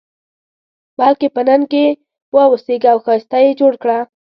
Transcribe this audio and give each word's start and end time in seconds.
بلکې 0.99 1.27
په 1.35 1.41
نن 1.47 1.61
کې 1.71 1.83
واوسېږه 2.35 2.89
او 2.93 2.99
ښایسته 3.05 3.37
یې 3.45 3.51
جوړ 3.59 3.73
کړه. 3.81 3.99